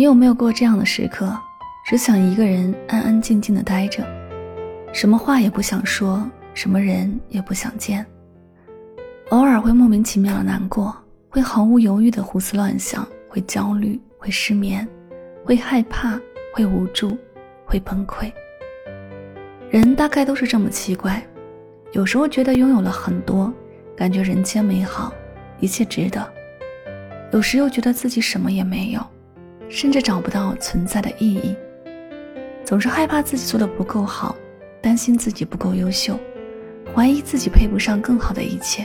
[0.00, 1.30] 你有没有过这样的时刻，
[1.84, 4.02] 只想一个人安安静静的待着，
[4.94, 8.06] 什么话也不想说，什么人也不想见？
[9.28, 10.96] 偶尔会莫名其妙的难过，
[11.28, 14.88] 会毫无犹豫的胡思乱想，会焦虑，会失眠，
[15.44, 16.18] 会害怕，
[16.54, 17.14] 会无助，
[17.66, 18.32] 会崩溃。
[19.68, 21.22] 人大概都是这么奇怪，
[21.92, 23.52] 有时候觉得拥有了很多，
[23.94, 25.12] 感觉人间美好，
[25.58, 26.22] 一切值得；
[27.32, 29.06] 有时又觉得自己什么也没有。
[29.70, 31.54] 甚至找不到存在的意义，
[32.64, 34.34] 总是害怕自己做的不够好，
[34.82, 36.18] 担心自己不够优秀，
[36.92, 38.84] 怀疑自己配不上更好的一切，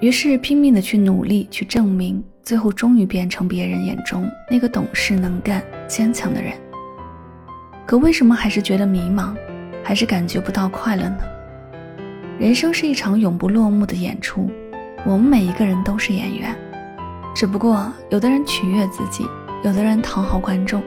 [0.00, 6.52] 于是拼命的去努力去证明，最后终于变成别人眼中那个懂事能干坚强的人。
[7.84, 9.34] 可为什么还是觉得迷茫，
[9.82, 11.18] 还是感觉不到快乐呢？
[12.38, 14.48] 人生是一场永不落幕的演出，
[15.04, 16.56] 我们每一个人都是演员，
[17.34, 19.26] 只不过有的人取悦自己。
[19.62, 20.82] 有的人讨好观众，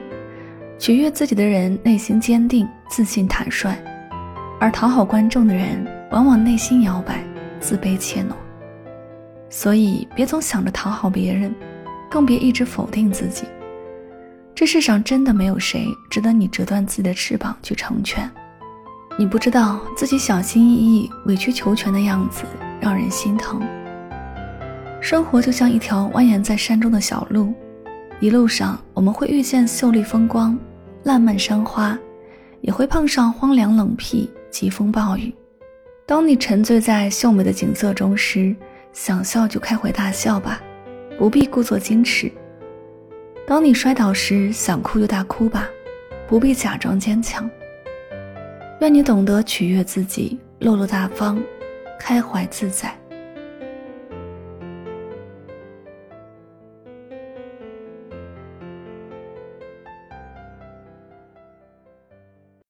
[0.78, 3.74] 取悦自己的人内心坚定、自信、坦率；
[4.60, 7.24] 而讨好观众的人往往内心摇摆、
[7.62, 8.34] 自卑怯懦。
[9.50, 11.56] 所以，别总想着讨好别人，
[12.12, 13.46] 更别一直否定自己。
[14.54, 18.30] 这世上真的没有谁值得你折断自己的翅膀去成全。
[19.18, 22.44] 你不知道自己小心翼翼、委曲求全的样子
[22.82, 23.62] 让人心疼。
[25.00, 27.54] 生活就像一条蜿蜒在山中的小路。
[28.22, 30.58] 一路上，我们会遇见秀丽风光、
[31.04, 31.98] 烂漫山花，
[32.62, 35.34] 也会碰上荒凉冷僻、疾风暴雨。
[36.06, 38.56] 当你沉醉在秀美的景色中时，
[38.94, 40.62] 想笑就开怀大笑吧，
[41.18, 42.32] 不必故作矜持；
[43.46, 45.70] 当你摔倒时，想哭就大哭吧，
[46.26, 47.50] 不必假装坚强。
[48.80, 51.38] 愿你懂得取悦自己，落落大方，
[52.00, 52.96] 开怀自在。